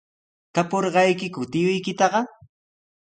¿Tapurqaykiku 0.53 1.41
tiyuykitaqa? 1.51 2.21